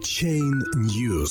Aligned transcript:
Chain 0.00 0.62
News. 0.76 1.30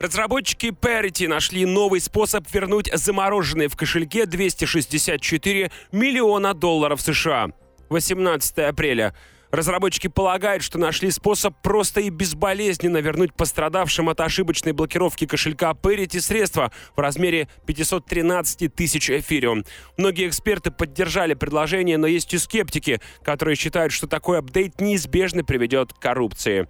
Разработчики 0.00 0.66
Parity 0.66 1.28
нашли 1.28 1.64
новый 1.64 2.00
способ 2.00 2.44
вернуть 2.52 2.90
замороженные 2.92 3.68
в 3.68 3.76
кошельке 3.76 4.26
264 4.26 5.70
миллиона 5.92 6.52
долларов 6.52 7.00
США. 7.00 7.50
18 7.88 8.58
апреля. 8.58 9.14
Разработчики 9.52 10.08
полагают, 10.08 10.64
что 10.64 10.78
нашли 10.78 11.10
способ 11.12 11.54
просто 11.62 12.00
и 12.00 12.10
безболезненно 12.10 12.98
вернуть 12.98 13.32
пострадавшим 13.34 14.08
от 14.08 14.20
ошибочной 14.20 14.72
блокировки 14.72 15.24
кошелька 15.24 15.70
Parity 15.70 16.20
средства 16.20 16.72
в 16.96 17.00
размере 17.00 17.48
513 17.66 18.74
тысяч 18.74 19.10
эфириум. 19.10 19.64
Многие 19.96 20.26
эксперты 20.28 20.72
поддержали 20.72 21.34
предложение, 21.34 21.98
но 21.98 22.08
есть 22.08 22.34
и 22.34 22.38
скептики, 22.38 23.00
которые 23.22 23.54
считают, 23.54 23.92
что 23.92 24.08
такой 24.08 24.40
апдейт 24.40 24.80
неизбежно 24.80 25.44
приведет 25.44 25.92
к 25.92 26.00
коррупции. 26.00 26.66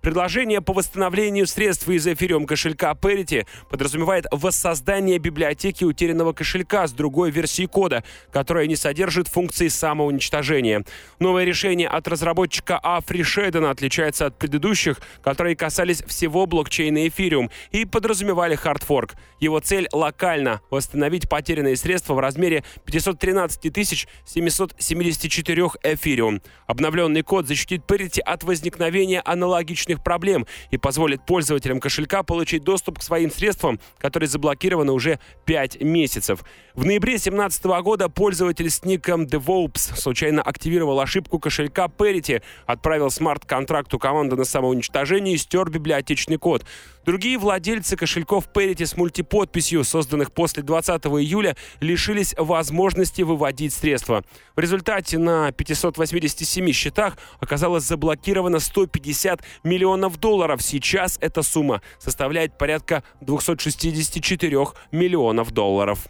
Предложение 0.00 0.60
по 0.60 0.72
восстановлению 0.72 1.46
средств 1.48 1.88
из 1.88 2.06
эфириум 2.06 2.46
кошелька 2.46 2.92
Parity 2.92 3.46
подразумевает 3.68 4.26
воссоздание 4.30 5.18
библиотеки 5.18 5.82
утерянного 5.82 6.32
кошелька 6.32 6.86
с 6.86 6.92
другой 6.92 7.32
версией 7.32 7.68
кода, 7.68 8.04
которая 8.30 8.66
не 8.68 8.76
содержит 8.76 9.26
функции 9.26 9.66
самоуничтожения. 9.66 10.84
Новое 11.18 11.44
решение 11.44 11.88
от 11.88 12.06
разработчика 12.06 12.78
Афри 12.78 13.24
Шейдена 13.24 13.70
отличается 13.70 14.26
от 14.26 14.38
предыдущих, 14.38 15.00
которые 15.20 15.56
касались 15.56 16.02
всего 16.04 16.46
блокчейна 16.46 17.08
эфириум 17.08 17.50
и 17.72 17.84
подразумевали 17.84 18.54
хардфорк. 18.54 19.14
Его 19.40 19.58
цель 19.58 19.88
локально– 19.92 20.60
восстановить 20.70 21.28
потерянные 21.28 21.76
средства 21.76 22.14
в 22.14 22.20
размере 22.20 22.62
513 22.84 24.08
774 24.24 25.62
эфириум. 25.82 26.40
Обновленный 26.66 27.22
код 27.22 27.48
защитит 27.48 27.82
Parity 27.88 28.20
от 28.20 28.44
возникновения 28.44 29.20
аналогичных 29.24 29.87
личных 29.88 30.02
проблем 30.02 30.46
и 30.70 30.76
позволит 30.76 31.24
пользователям 31.24 31.80
кошелька 31.80 32.22
получить 32.22 32.62
доступ 32.62 32.98
к 32.98 33.02
своим 33.02 33.30
средствам, 33.30 33.80
которые 33.98 34.28
заблокированы 34.28 34.92
уже 34.92 35.18
5 35.46 35.82
месяцев. 35.82 36.44
В 36.74 36.84
ноябре 36.84 37.12
2017 37.12 37.64
года 37.82 38.08
пользователь 38.08 38.70
с 38.70 38.84
ником 38.84 39.24
DevOps 39.24 39.96
случайно 39.96 40.42
активировал 40.42 41.00
ошибку 41.00 41.38
кошелька 41.38 41.86
Parity, 41.86 42.42
отправил 42.66 43.10
смарт-контракту 43.10 43.98
команды 43.98 44.36
на 44.36 44.44
самоуничтожение 44.44 45.34
и 45.34 45.38
стер 45.38 45.70
библиотечный 45.70 46.36
код. 46.36 46.64
Другие 47.08 47.38
владельцы 47.38 47.96
кошельков 47.96 48.50
Parity 48.52 48.84
с 48.84 48.94
мультиподписью, 48.94 49.82
созданных 49.82 50.30
после 50.30 50.62
20 50.62 51.06
июля, 51.06 51.56
лишились 51.80 52.34
возможности 52.36 53.22
выводить 53.22 53.72
средства. 53.72 54.24
В 54.56 54.60
результате 54.60 55.16
на 55.16 55.50
587 55.50 56.70
счетах 56.72 57.16
оказалось 57.40 57.84
заблокировано 57.84 58.60
150 58.60 59.40
миллионов 59.64 60.18
долларов. 60.18 60.60
Сейчас 60.60 61.16
эта 61.22 61.40
сумма 61.40 61.80
составляет 61.98 62.58
порядка 62.58 63.02
264 63.22 64.66
миллионов 64.92 65.50
долларов. 65.52 66.08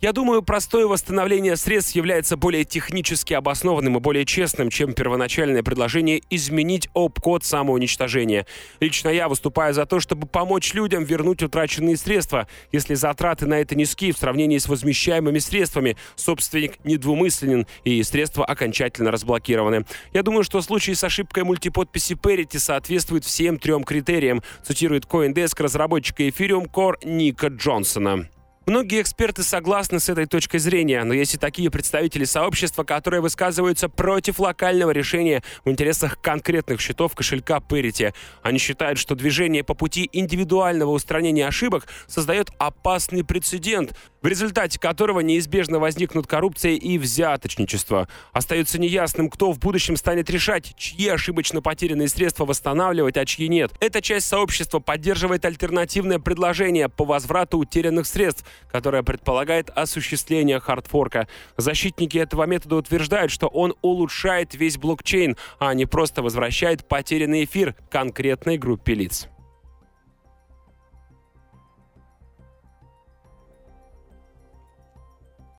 Я 0.00 0.14
думаю, 0.14 0.40
простое 0.42 0.86
восстановление 0.86 1.56
средств 1.56 1.94
является 1.94 2.38
более 2.38 2.64
технически 2.64 3.34
обоснованным 3.34 3.98
и 3.98 4.00
более 4.00 4.24
честным, 4.24 4.70
чем 4.70 4.94
первоначальное 4.94 5.62
предложение 5.62 6.22
изменить 6.30 6.88
ОП-код 6.94 7.44
самоуничтожения. 7.44 8.46
Лично 8.80 9.10
я 9.10 9.28
выступаю 9.28 9.74
за 9.74 9.84
то, 9.84 10.00
чтобы 10.00 10.26
помочь 10.26 10.72
людям 10.72 11.04
вернуть 11.04 11.42
утраченные 11.42 11.98
средства. 11.98 12.48
Если 12.72 12.94
затраты 12.94 13.44
на 13.44 13.60
это 13.60 13.74
низкие 13.74 14.14
в 14.14 14.16
сравнении 14.16 14.56
с 14.56 14.68
возмещаемыми 14.68 15.38
средствами, 15.38 15.98
собственник 16.16 16.82
недвумысленен 16.82 17.66
и 17.84 18.02
средства 18.02 18.46
окончательно 18.46 19.10
разблокированы. 19.10 19.84
Я 20.14 20.22
думаю, 20.22 20.44
что 20.44 20.62
случай 20.62 20.94
с 20.94 21.04
ошибкой 21.04 21.44
мультиподписи 21.44 22.14
Parity 22.14 22.58
соответствует 22.58 23.26
всем 23.26 23.58
трем 23.58 23.84
критериям, 23.84 24.42
цитирует 24.62 25.04
CoinDesk 25.04 25.62
разработчика 25.62 26.22
Ethereum 26.22 26.70
Core 26.72 26.96
Ника 27.04 27.48
Джонсона. 27.48 28.30
Многие 28.70 29.02
эксперты 29.02 29.42
согласны 29.42 29.98
с 29.98 30.08
этой 30.08 30.26
точкой 30.26 30.58
зрения, 30.58 31.02
но 31.02 31.12
есть 31.12 31.34
и 31.34 31.38
такие 31.38 31.72
представители 31.72 32.22
сообщества, 32.22 32.84
которые 32.84 33.20
высказываются 33.20 33.88
против 33.88 34.38
локального 34.38 34.92
решения 34.92 35.42
в 35.64 35.70
интересах 35.72 36.20
конкретных 36.20 36.80
счетов 36.80 37.16
кошелька 37.16 37.58
Parity. 37.58 38.14
Они 38.42 38.60
считают, 38.60 39.00
что 39.00 39.16
движение 39.16 39.64
по 39.64 39.74
пути 39.74 40.08
индивидуального 40.12 40.92
устранения 40.92 41.48
ошибок 41.48 41.88
создает 42.06 42.50
опасный 42.58 43.24
прецедент, 43.24 43.92
в 44.22 44.26
результате 44.26 44.78
которого 44.78 45.20
неизбежно 45.20 45.78
возникнут 45.78 46.26
коррупция 46.26 46.72
и 46.72 46.98
взяточничество. 46.98 48.08
Остается 48.32 48.78
неясным, 48.78 49.30
кто 49.30 49.52
в 49.52 49.58
будущем 49.58 49.96
станет 49.96 50.30
решать, 50.30 50.74
чьи 50.76 51.08
ошибочно 51.08 51.62
потерянные 51.62 52.08
средства 52.08 52.44
восстанавливать, 52.44 53.16
а 53.16 53.24
чьи 53.24 53.48
нет. 53.48 53.72
Эта 53.80 54.02
часть 54.02 54.26
сообщества 54.26 54.78
поддерживает 54.78 55.44
альтернативное 55.44 56.18
предложение 56.18 56.88
по 56.88 57.04
возврату 57.04 57.58
утерянных 57.58 58.06
средств, 58.06 58.44
которое 58.70 59.02
предполагает 59.02 59.70
осуществление 59.70 60.60
хардфорка. 60.60 61.28
Защитники 61.56 62.18
этого 62.18 62.44
метода 62.44 62.76
утверждают, 62.76 63.32
что 63.32 63.46
он 63.46 63.74
улучшает 63.82 64.54
весь 64.54 64.76
блокчейн, 64.76 65.36
а 65.58 65.74
не 65.74 65.86
просто 65.86 66.22
возвращает 66.22 66.86
потерянный 66.86 67.44
эфир 67.44 67.74
конкретной 67.90 68.58
группе 68.58 68.94
лиц. 68.94 69.28